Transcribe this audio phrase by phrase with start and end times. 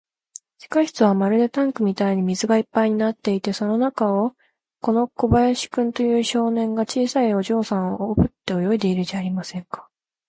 [0.57, 4.35] 地下室はまるでタンクみたいに水がいっぱいになっていて、その中を、
[4.81, 9.87] この小林君という少年が、小さいお嬢さんをおぶって泳いでいるじゃありませんか。